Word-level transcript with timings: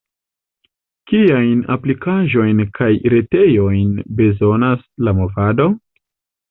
Kiajn 1.11 1.59
aplikaĵojn 1.75 2.65
kaj 2.81 2.91
retejojn 3.17 3.95
bezonas 4.23 4.87
la 5.07 5.19
movado? 5.23 5.75